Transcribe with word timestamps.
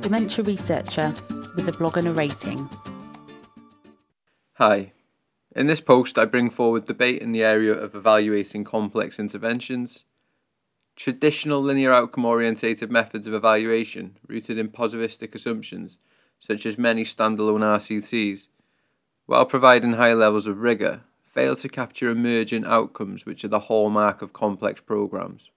dementia 0.00 0.42
researcher 0.44 1.12
with 1.54 1.68
a 1.68 1.72
blog 1.72 1.96
and 1.98 2.08
a 2.08 2.12
rating. 2.12 2.68
Hi. 4.54 4.92
In 5.54 5.66
this 5.66 5.80
post, 5.80 6.16
I 6.18 6.24
bring 6.24 6.48
forward 6.48 6.86
debate 6.86 7.20
in 7.20 7.32
the 7.32 7.42
area 7.42 7.72
of 7.72 7.94
evaluating 7.94 8.64
complex 8.64 9.18
interventions, 9.18 10.04
traditional 10.96 11.60
linear 11.60 11.92
outcome 11.92 12.24
orientated 12.24 12.90
methods 12.90 13.26
of 13.26 13.34
evaluation 13.34 14.16
rooted 14.28 14.58
in 14.58 14.68
positivistic 14.68 15.34
assumptions, 15.34 15.98
such 16.38 16.64
as 16.64 16.78
many 16.78 17.04
standalone 17.04 17.62
RCTs, 17.62 18.48
while 19.26 19.44
providing 19.44 19.94
high 19.94 20.14
levels 20.14 20.46
of 20.46 20.62
rigour, 20.62 21.02
fail 21.22 21.56
to 21.56 21.68
capture 21.68 22.10
emergent 22.10 22.66
outcomes 22.66 23.26
which 23.26 23.44
are 23.44 23.48
the 23.48 23.60
hallmark 23.60 24.22
of 24.22 24.32
complex 24.32 24.80
programs. 24.80 25.50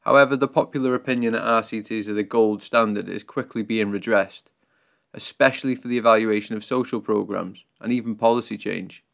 However, 0.00 0.34
the 0.34 0.48
popular 0.48 0.94
opinion 0.94 1.34
that 1.34 1.44
RCTs 1.44 2.08
are 2.08 2.14
the 2.14 2.22
gold 2.22 2.62
standard 2.62 3.08
is 3.08 3.22
quickly 3.22 3.62
being 3.62 3.90
redressed, 3.90 4.50
especially 5.12 5.74
for 5.74 5.88
the 5.88 5.98
evaluation 5.98 6.56
of 6.56 6.64
social 6.64 7.00
programs 7.00 7.64
and 7.80 7.92
even 7.92 8.14
policy 8.14 8.56
change. 8.56 9.04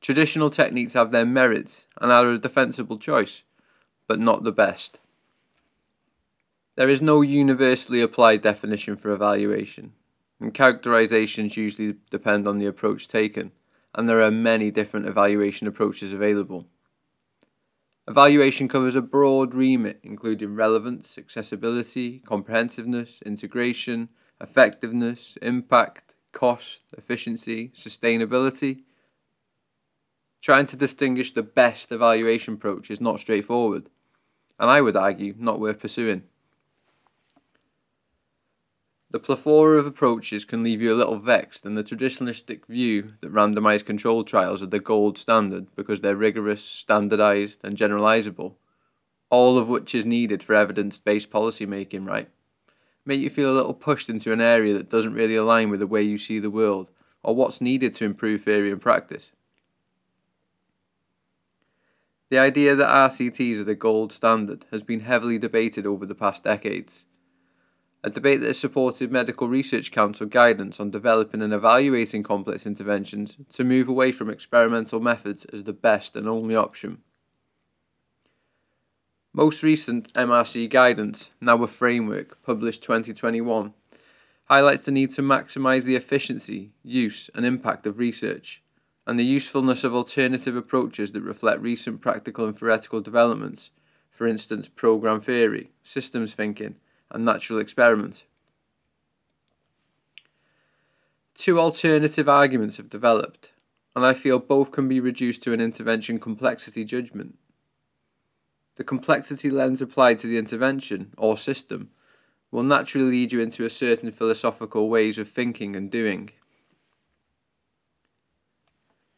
Traditional 0.00 0.50
techniques 0.50 0.92
have 0.92 1.10
their 1.10 1.24
merits 1.24 1.86
and 2.00 2.12
are 2.12 2.30
a 2.30 2.38
defensible 2.38 2.98
choice, 2.98 3.42
but 4.06 4.20
not 4.20 4.44
the 4.44 4.52
best. 4.52 4.98
There 6.76 6.90
is 6.90 7.00
no 7.00 7.22
universally 7.22 8.02
applied 8.02 8.42
definition 8.42 8.96
for 8.96 9.10
evaluation, 9.10 9.94
and 10.38 10.52
characterizations 10.52 11.56
usually 11.56 11.96
depend 12.10 12.46
on 12.46 12.58
the 12.58 12.66
approach 12.66 13.08
taken, 13.08 13.52
and 13.94 14.06
there 14.06 14.20
are 14.20 14.30
many 14.30 14.70
different 14.70 15.06
evaluation 15.06 15.66
approaches 15.66 16.12
available. 16.12 16.66
Evaluation 18.08 18.68
covers 18.68 18.94
a 18.94 19.02
broad 19.02 19.52
remit, 19.52 19.98
including 20.04 20.54
relevance, 20.54 21.18
accessibility, 21.18 22.20
comprehensiveness, 22.20 23.20
integration, 23.26 24.08
effectiveness, 24.40 25.36
impact, 25.42 26.14
cost, 26.32 26.84
efficiency, 26.96 27.68
sustainability. 27.70 28.82
Trying 30.40 30.66
to 30.66 30.76
distinguish 30.76 31.32
the 31.32 31.42
best 31.42 31.90
evaluation 31.90 32.54
approach 32.54 32.92
is 32.92 33.00
not 33.00 33.18
straightforward, 33.18 33.90
and 34.60 34.70
I 34.70 34.80
would 34.80 34.96
argue 34.96 35.34
not 35.36 35.58
worth 35.58 35.80
pursuing. 35.80 36.22
The 39.08 39.20
plethora 39.20 39.78
of 39.78 39.86
approaches 39.86 40.44
can 40.44 40.62
leave 40.62 40.82
you 40.82 40.92
a 40.92 40.96
little 40.96 41.18
vexed, 41.18 41.64
and 41.64 41.76
the 41.76 41.84
traditionalistic 41.84 42.66
view 42.66 43.12
that 43.20 43.32
randomized 43.32 43.84
controlled 43.84 44.26
trials 44.26 44.64
are 44.64 44.66
the 44.66 44.80
gold 44.80 45.16
standard 45.16 45.68
because 45.76 46.00
they're 46.00 46.16
rigorous, 46.16 46.64
standardized, 46.64 47.60
and 47.62 47.76
generalizable, 47.76 48.56
all 49.30 49.58
of 49.58 49.68
which 49.68 49.94
is 49.94 50.04
needed 50.04 50.42
for 50.42 50.56
evidence 50.56 50.98
based 50.98 51.30
policy 51.30 51.66
making, 51.66 52.04
right? 52.04 52.28
Make 53.04 53.20
you 53.20 53.30
feel 53.30 53.52
a 53.52 53.54
little 53.54 53.74
pushed 53.74 54.10
into 54.10 54.32
an 54.32 54.40
area 54.40 54.74
that 54.74 54.90
doesn't 54.90 55.14
really 55.14 55.36
align 55.36 55.70
with 55.70 55.78
the 55.78 55.86
way 55.86 56.02
you 56.02 56.18
see 56.18 56.40
the 56.40 56.50
world 56.50 56.90
or 57.22 57.36
what's 57.36 57.60
needed 57.60 57.94
to 57.94 58.04
improve 58.04 58.42
theory 58.42 58.72
and 58.72 58.80
practice. 58.80 59.30
The 62.28 62.40
idea 62.40 62.74
that 62.74 62.88
RCTs 62.88 63.60
are 63.60 63.64
the 63.64 63.76
gold 63.76 64.12
standard 64.12 64.66
has 64.72 64.82
been 64.82 65.00
heavily 65.00 65.38
debated 65.38 65.86
over 65.86 66.04
the 66.04 66.16
past 66.16 66.42
decades 66.42 67.06
a 68.04 68.10
debate 68.10 68.40
that 68.40 68.46
has 68.46 68.58
supported 68.58 69.10
Medical 69.10 69.48
Research 69.48 69.90
Council 69.90 70.26
guidance 70.26 70.78
on 70.78 70.90
developing 70.90 71.42
and 71.42 71.52
evaluating 71.52 72.22
complex 72.22 72.66
interventions 72.66 73.36
to 73.54 73.64
move 73.64 73.88
away 73.88 74.12
from 74.12 74.30
experimental 74.30 75.00
methods 75.00 75.44
as 75.46 75.64
the 75.64 75.72
best 75.72 76.14
and 76.14 76.28
only 76.28 76.54
option. 76.54 76.98
Most 79.32 79.62
recent 79.62 80.12
MRC 80.14 80.70
guidance, 80.70 81.32
now 81.40 81.62
a 81.62 81.66
framework, 81.66 82.42
published 82.42 82.82
2021, 82.82 83.74
highlights 84.44 84.82
the 84.82 84.92
need 84.92 85.10
to 85.10 85.22
maximise 85.22 85.84
the 85.84 85.96
efficiency, 85.96 86.72
use, 86.82 87.28
and 87.34 87.44
impact 87.44 87.86
of 87.86 87.98
research, 87.98 88.62
and 89.06 89.18
the 89.18 89.24
usefulness 89.24 89.84
of 89.84 89.94
alternative 89.94 90.56
approaches 90.56 91.12
that 91.12 91.20
reflect 91.20 91.60
recent 91.60 92.00
practical 92.00 92.46
and 92.46 92.56
theoretical 92.56 93.00
developments, 93.00 93.70
for 94.10 94.26
instance, 94.26 94.68
program 94.68 95.20
theory, 95.20 95.70
systems 95.82 96.32
thinking, 96.32 96.76
and 97.10 97.24
natural 97.24 97.58
experiment. 97.58 98.24
Two 101.34 101.60
alternative 101.60 102.28
arguments 102.28 102.78
have 102.78 102.88
developed, 102.88 103.52
and 103.94 104.06
I 104.06 104.14
feel 104.14 104.38
both 104.38 104.72
can 104.72 104.88
be 104.88 105.00
reduced 105.00 105.42
to 105.42 105.52
an 105.52 105.60
intervention 105.60 106.18
complexity 106.18 106.84
judgment. 106.84 107.38
The 108.76 108.84
complexity 108.84 109.50
lens 109.50 109.82
applied 109.82 110.18
to 110.20 110.26
the 110.26 110.38
intervention, 110.38 111.12
or 111.16 111.36
system, 111.36 111.90
will 112.50 112.62
naturally 112.62 113.10
lead 113.10 113.32
you 113.32 113.40
into 113.40 113.64
a 113.64 113.70
certain 113.70 114.10
philosophical 114.10 114.88
ways 114.88 115.18
of 115.18 115.28
thinking 115.28 115.76
and 115.76 115.90
doing. 115.90 116.30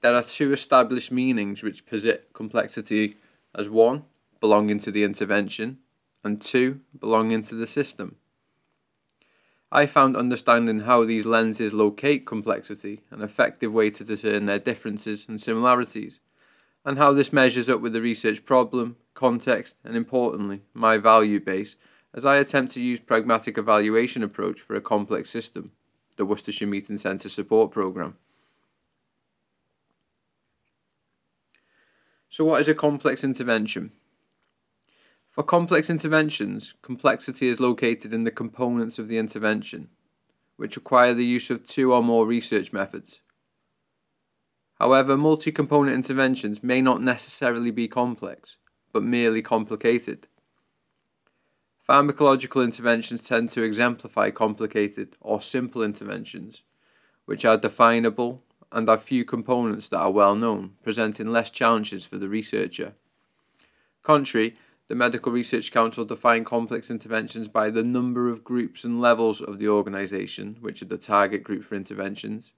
There 0.00 0.14
are 0.14 0.22
two 0.22 0.52
established 0.52 1.10
meanings 1.10 1.62
which 1.62 1.86
posit 1.86 2.32
complexity 2.32 3.16
as 3.54 3.68
one, 3.68 4.04
belonging 4.40 4.78
to 4.80 4.90
the 4.90 5.04
intervention, 5.04 5.78
and 6.26 6.40
two, 6.40 6.80
belonging 6.98 7.42
to 7.42 7.54
the 7.54 7.66
system. 7.66 8.16
I 9.72 9.86
found 9.86 10.16
understanding 10.16 10.80
how 10.80 11.04
these 11.04 11.24
lenses 11.24 11.72
locate 11.72 12.26
complexity 12.26 13.02
an 13.10 13.22
effective 13.22 13.72
way 13.72 13.90
to 13.90 14.04
discern 14.04 14.46
their 14.46 14.58
differences 14.58 15.26
and 15.28 15.40
similarities, 15.40 16.20
and 16.84 16.98
how 16.98 17.12
this 17.12 17.32
measures 17.32 17.68
up 17.68 17.80
with 17.80 17.92
the 17.92 18.02
research 18.02 18.44
problem, 18.44 18.96
context, 19.14 19.78
and 19.84 19.96
importantly, 19.96 20.62
my 20.74 20.98
value 20.98 21.40
base 21.40 21.76
as 22.14 22.24
I 22.24 22.36
attempt 22.36 22.72
to 22.72 22.80
use 22.80 22.98
pragmatic 22.98 23.58
evaluation 23.58 24.22
approach 24.22 24.60
for 24.60 24.74
a 24.74 24.80
complex 24.80 25.28
system, 25.30 25.72
the 26.16 26.24
Worcestershire 26.24 26.66
Meeting 26.66 26.96
Centre 26.96 27.28
Support 27.28 27.70
Programme. 27.70 28.16
So, 32.30 32.44
what 32.44 32.60
is 32.60 32.68
a 32.68 32.74
complex 32.74 33.22
intervention? 33.22 33.92
For 35.36 35.42
complex 35.42 35.90
interventions, 35.90 36.72
complexity 36.80 37.48
is 37.48 37.60
located 37.60 38.14
in 38.14 38.24
the 38.24 38.30
components 38.30 38.98
of 38.98 39.06
the 39.06 39.18
intervention, 39.18 39.90
which 40.56 40.76
require 40.76 41.12
the 41.12 41.26
use 41.26 41.50
of 41.50 41.66
two 41.66 41.92
or 41.92 42.02
more 42.02 42.26
research 42.26 42.72
methods. 42.72 43.20
However, 44.76 45.14
multi 45.14 45.52
component 45.52 45.94
interventions 45.94 46.62
may 46.62 46.80
not 46.80 47.02
necessarily 47.02 47.70
be 47.70 47.86
complex, 47.86 48.56
but 48.94 49.02
merely 49.02 49.42
complicated. 49.42 50.26
Pharmacological 51.86 52.64
interventions 52.64 53.20
tend 53.20 53.50
to 53.50 53.62
exemplify 53.62 54.30
complicated 54.30 55.16
or 55.20 55.42
simple 55.42 55.82
interventions, 55.82 56.62
which 57.26 57.44
are 57.44 57.58
definable 57.58 58.42
and 58.72 58.88
have 58.88 59.02
few 59.02 59.22
components 59.22 59.88
that 59.90 60.00
are 60.00 60.10
well 60.10 60.34
known, 60.34 60.76
presenting 60.82 61.30
less 61.30 61.50
challenges 61.50 62.06
for 62.06 62.16
the 62.16 62.26
researcher. 62.30 62.94
Contrary, 64.02 64.56
the 64.88 64.94
Medical 64.94 65.32
Research 65.32 65.72
Council 65.72 66.04
define 66.04 66.44
complex 66.44 66.90
interventions 66.90 67.48
by 67.48 67.70
the 67.70 67.82
number 67.82 68.28
of 68.28 68.44
groups 68.44 68.84
and 68.84 69.00
levels 69.00 69.40
of 69.40 69.58
the 69.58 69.68
organisation, 69.68 70.56
which 70.60 70.80
are 70.80 70.86
the 70.86 70.98
target 70.98 71.42
group 71.42 71.64
for 71.64 71.74
interventions, 71.74 72.52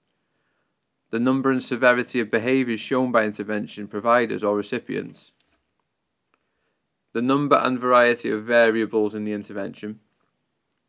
the 1.09 1.19
number 1.19 1.49
and 1.49 1.63
severity 1.63 2.19
of 2.19 2.29
behaviours 2.29 2.79
shown 2.79 3.11
by 3.11 3.23
intervention 3.23 3.87
providers 3.87 4.43
or 4.43 4.55
recipients, 4.55 5.33
the 7.13 7.21
number 7.21 7.55
and 7.55 7.79
variety 7.79 8.29
of 8.29 8.43
variables 8.43 9.15
in 9.15 9.23
the 9.23 9.33
intervention, 9.33 9.99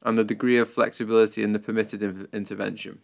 and 0.02 0.18
the 0.18 0.24
degree 0.24 0.58
of 0.58 0.68
flexibility 0.68 1.42
in 1.42 1.52
the 1.52 1.58
permitted 1.58 2.02
in- 2.02 2.28
intervention. 2.34 3.00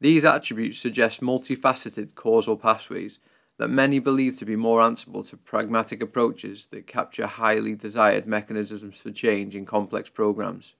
These 0.00 0.24
attributes 0.24 0.78
suggest 0.78 1.20
multifaceted 1.20 2.14
causal 2.14 2.56
pathways 2.56 3.18
that 3.60 3.68
many 3.68 3.98
believe 3.98 4.38
to 4.38 4.46
be 4.46 4.56
more 4.56 4.80
answerable 4.80 5.22
to 5.22 5.36
pragmatic 5.36 6.02
approaches 6.02 6.68
that 6.70 6.86
capture 6.86 7.26
highly 7.26 7.74
desired 7.74 8.26
mechanisms 8.26 8.98
for 8.98 9.10
change 9.10 9.54
in 9.54 9.66
complex 9.66 10.08
programs. 10.08 10.76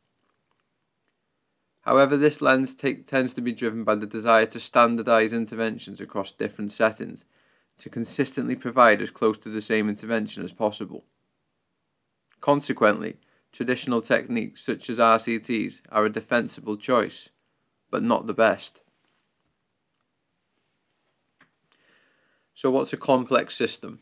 However, 1.82 2.16
this 2.16 2.40
lens 2.40 2.75
take, 2.75 3.06
tends 3.06 3.34
to 3.34 3.43
be 3.43 3.52
driven 3.52 3.84
by 3.84 3.96
the 3.96 4.06
desire 4.06 4.46
to 4.46 4.58
standardize 4.58 5.34
interventions 5.34 6.00
across 6.00 6.32
different 6.32 6.72
settings 6.72 7.26
to 7.76 7.90
consistently 7.90 8.56
provide 8.56 9.02
as 9.02 9.10
close 9.10 9.37
to 9.37 9.50
the 9.50 9.60
same 9.60 9.87
intervention 9.87 10.43
as 10.43 10.54
possible. 10.54 11.04
Consequently, 12.40 13.19
traditional 13.52 14.00
techniques 14.00 14.62
such 14.62 14.88
as 14.88 14.99
RCTs 14.99 15.82
are 15.93 16.06
a 16.06 16.10
defensible 16.10 16.78
choice, 16.78 17.28
but 17.90 18.02
not 18.02 18.26
the 18.26 18.32
best. 18.32 18.81
So, 22.60 22.70
what's 22.70 22.92
a 22.92 22.98
complex 22.98 23.56
system? 23.56 24.00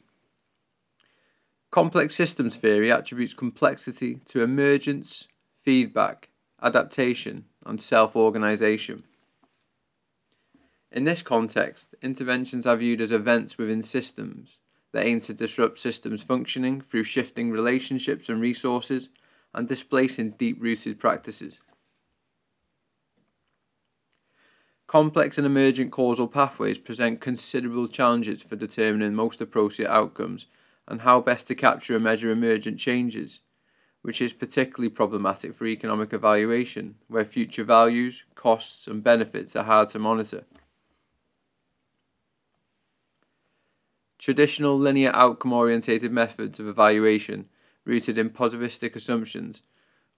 Complex 1.70 2.16
systems 2.16 2.56
theory 2.56 2.90
attributes 2.90 3.32
complexity 3.32 4.16
to 4.30 4.42
emergence, 4.42 5.28
feedback, 5.62 6.30
adaptation, 6.60 7.44
and 7.64 7.80
self 7.80 8.16
organization. 8.16 9.04
In 10.90 11.04
this 11.04 11.22
context, 11.22 11.94
interventions 12.02 12.66
are 12.66 12.74
viewed 12.74 13.00
as 13.00 13.12
events 13.12 13.58
within 13.58 13.80
systems 13.80 14.58
that 14.90 15.06
aim 15.06 15.20
to 15.20 15.32
disrupt 15.32 15.78
systems 15.78 16.24
functioning 16.24 16.80
through 16.80 17.04
shifting 17.04 17.52
relationships 17.52 18.28
and 18.28 18.40
resources 18.40 19.08
and 19.54 19.68
displacing 19.68 20.32
deep 20.32 20.60
rooted 20.60 20.98
practices. 20.98 21.62
Complex 24.88 25.36
and 25.36 25.46
emergent 25.46 25.92
causal 25.92 26.26
pathways 26.26 26.78
present 26.78 27.20
considerable 27.20 27.86
challenges 27.88 28.42
for 28.42 28.56
determining 28.56 29.14
most 29.14 29.38
appropriate 29.38 29.90
outcomes 29.90 30.46
and 30.88 31.02
how 31.02 31.20
best 31.20 31.46
to 31.46 31.54
capture 31.54 31.94
and 31.94 32.04
measure 32.04 32.30
emergent 32.30 32.78
changes, 32.78 33.40
which 34.00 34.22
is 34.22 34.32
particularly 34.32 34.88
problematic 34.88 35.52
for 35.52 35.66
economic 35.66 36.14
evaluation, 36.14 36.94
where 37.06 37.26
future 37.26 37.64
values, 37.64 38.24
costs, 38.34 38.86
and 38.86 39.04
benefits 39.04 39.54
are 39.54 39.64
hard 39.64 39.90
to 39.90 39.98
monitor. 39.98 40.44
Traditional 44.18 44.78
linear 44.78 45.10
outcome 45.12 45.52
orientated 45.52 46.12
methods 46.12 46.58
of 46.58 46.66
evaluation, 46.66 47.46
rooted 47.84 48.16
in 48.16 48.30
positivistic 48.30 48.96
assumptions, 48.96 49.60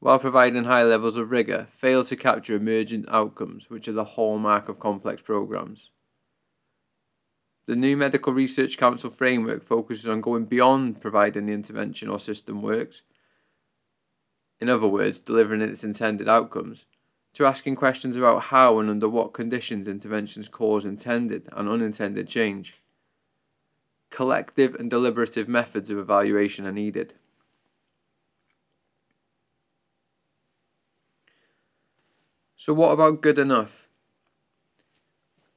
while 0.00 0.18
providing 0.18 0.64
high 0.64 0.82
levels 0.82 1.16
of 1.16 1.30
rigour, 1.30 1.66
fail 1.70 2.02
to 2.02 2.16
capture 2.16 2.56
emergent 2.56 3.06
outcomes, 3.08 3.68
which 3.68 3.86
are 3.86 3.92
the 3.92 4.04
hallmark 4.04 4.68
of 4.68 4.80
complex 4.80 5.20
programs. 5.20 5.90
The 7.66 7.76
new 7.76 7.96
Medical 7.96 8.32
Research 8.32 8.78
Council 8.78 9.10
framework 9.10 9.62
focuses 9.62 10.08
on 10.08 10.22
going 10.22 10.46
beyond 10.46 11.00
providing 11.00 11.46
the 11.46 11.52
intervention 11.52 12.08
or 12.08 12.18
system 12.18 12.62
works, 12.62 13.02
in 14.58 14.68
other 14.68 14.88
words, 14.88 15.20
delivering 15.20 15.60
its 15.60 15.84
intended 15.84 16.28
outcomes, 16.28 16.86
to 17.34 17.46
asking 17.46 17.76
questions 17.76 18.16
about 18.16 18.44
how 18.44 18.78
and 18.78 18.90
under 18.90 19.08
what 19.08 19.34
conditions 19.34 19.86
interventions 19.86 20.48
cause 20.48 20.84
intended 20.84 21.46
and 21.52 21.68
unintended 21.68 22.26
change. 22.26 22.80
Collective 24.10 24.74
and 24.74 24.90
deliberative 24.90 25.46
methods 25.46 25.90
of 25.90 25.98
evaluation 25.98 26.66
are 26.66 26.72
needed. 26.72 27.14
So, 32.60 32.74
what 32.74 32.92
about 32.92 33.22
good 33.22 33.38
enough? 33.38 33.88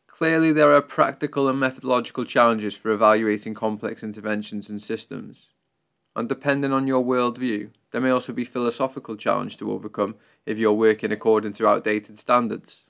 Clearly, 0.08 0.54
there 0.54 0.72
are 0.72 0.82
practical 0.82 1.50
and 1.50 1.60
methodological 1.60 2.24
challenges 2.24 2.78
for 2.78 2.92
evaluating 2.92 3.56
complex 3.56 4.04
interventions 4.04 4.70
and 4.70 4.82
systems. 4.82 5.50
And 6.16 6.30
depending 6.30 6.72
on 6.72 6.88
your 6.88 7.04
worldview, 7.04 7.72
there 7.92 8.00
may 8.00 8.10
also 8.10 8.32
be 8.32 8.46
philosophical 8.46 9.18
challenge 9.18 9.58
to 9.58 9.70
overcome 9.70 10.16
if 10.46 10.58
you're 10.58 10.72
working 10.72 11.12
according 11.12 11.52
to 11.54 11.68
outdated 11.68 12.18
standards. 12.18 12.86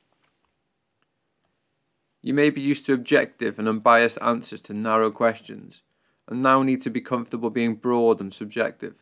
You 2.22 2.36
may 2.36 2.52
be 2.52 2.62
used 2.62 2.86
to 2.86 2.94
objective 2.94 3.58
and 3.58 3.68
unbiased 3.68 4.20
answers 4.22 4.62
to 4.62 4.76
narrow 4.76 5.10
questions, 5.10 5.82
and 6.28 6.44
now 6.44 6.62
need 6.62 6.84
to 6.84 6.92
be 6.92 7.02
comfortable 7.02 7.50
being 7.50 7.78
broad 7.78 8.22
and 8.22 8.32
subjective 8.32 8.94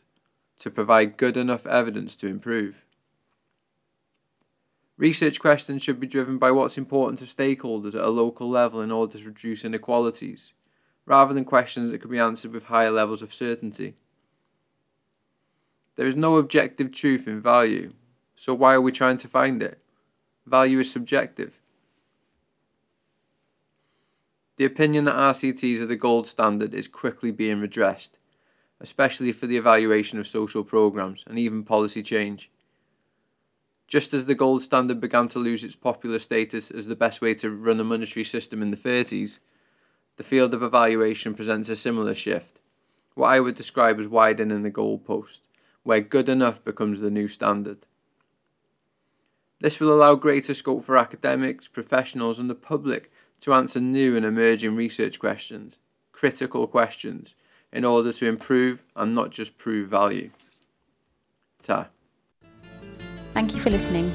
to 0.59 0.71
provide 0.71 1.17
good 1.17 1.35
enough 1.35 1.67
evidence 1.67 2.15
to 2.15 2.27
improve. 2.27 2.85
Research 5.01 5.39
questions 5.39 5.81
should 5.81 5.99
be 5.99 6.05
driven 6.05 6.37
by 6.37 6.51
what's 6.51 6.77
important 6.77 7.17
to 7.17 7.25
stakeholders 7.25 7.95
at 7.95 8.03
a 8.03 8.09
local 8.09 8.47
level 8.47 8.81
in 8.81 8.91
order 8.91 9.17
to 9.17 9.25
reduce 9.25 9.65
inequalities, 9.65 10.53
rather 11.07 11.33
than 11.33 11.43
questions 11.43 11.89
that 11.89 12.01
can 12.01 12.11
be 12.11 12.19
answered 12.19 12.53
with 12.53 12.65
higher 12.65 12.91
levels 12.91 13.23
of 13.23 13.33
certainty. 13.33 13.95
There 15.95 16.05
is 16.05 16.15
no 16.15 16.37
objective 16.37 16.91
truth 16.91 17.27
in 17.27 17.41
value, 17.41 17.93
so 18.35 18.53
why 18.53 18.75
are 18.75 18.81
we 18.81 18.91
trying 18.91 19.17
to 19.17 19.27
find 19.27 19.63
it? 19.63 19.81
Value 20.45 20.77
is 20.77 20.91
subjective. 20.91 21.59
The 24.57 24.65
opinion 24.65 25.05
that 25.05 25.15
RCTs 25.15 25.81
are 25.81 25.87
the 25.87 25.95
gold 25.95 26.27
standard 26.27 26.75
is 26.75 26.87
quickly 26.87 27.31
being 27.31 27.59
redressed, 27.59 28.19
especially 28.79 29.31
for 29.31 29.47
the 29.47 29.57
evaluation 29.57 30.19
of 30.19 30.27
social 30.27 30.63
programs 30.63 31.23
and 31.25 31.39
even 31.39 31.63
policy 31.63 32.03
change. 32.03 32.51
Just 33.91 34.13
as 34.13 34.25
the 34.25 34.35
gold 34.35 34.63
standard 34.63 35.01
began 35.01 35.27
to 35.27 35.37
lose 35.37 35.65
its 35.65 35.75
popular 35.75 36.17
status 36.17 36.71
as 36.71 36.87
the 36.87 36.95
best 36.95 37.19
way 37.19 37.33
to 37.33 37.49
run 37.49 37.77
a 37.77 37.83
monetary 37.83 38.23
system 38.23 38.61
in 38.61 38.71
the 38.71 38.77
30s, 38.77 39.39
the 40.15 40.23
field 40.23 40.53
of 40.53 40.63
evaluation 40.63 41.33
presents 41.33 41.67
a 41.67 41.75
similar 41.75 42.13
shift, 42.13 42.61
what 43.15 43.27
I 43.27 43.41
would 43.41 43.55
describe 43.55 43.99
as 43.99 44.07
widening 44.07 44.63
the 44.63 44.71
goalpost, 44.71 45.41
where 45.83 45.99
good 45.99 46.29
enough 46.29 46.63
becomes 46.63 47.01
the 47.01 47.11
new 47.11 47.27
standard. 47.27 47.85
This 49.59 49.81
will 49.81 49.93
allow 49.93 50.15
greater 50.15 50.53
scope 50.53 50.85
for 50.85 50.97
academics, 50.97 51.67
professionals, 51.67 52.39
and 52.39 52.49
the 52.49 52.55
public 52.55 53.11
to 53.41 53.53
answer 53.53 53.81
new 53.81 54.15
and 54.15 54.25
emerging 54.25 54.77
research 54.77 55.19
questions, 55.19 55.79
critical 56.13 56.65
questions, 56.65 57.35
in 57.73 57.83
order 57.83 58.13
to 58.13 58.25
improve 58.25 58.85
and 58.95 59.13
not 59.13 59.31
just 59.31 59.57
prove 59.57 59.89
value. 59.89 60.29
Ta. 61.61 61.89
Thank 63.33 63.55
you 63.55 63.61
for 63.61 63.69
listening. 63.69 64.11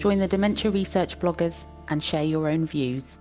Join 0.00 0.18
the 0.18 0.26
Dementia 0.26 0.70
Research 0.70 1.18
bloggers 1.18 1.66
and 1.88 2.02
share 2.02 2.24
your 2.24 2.48
own 2.48 2.66
views. 2.66 3.18